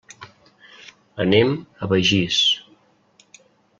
[1.25, 1.53] Anem
[1.87, 2.41] a Begís.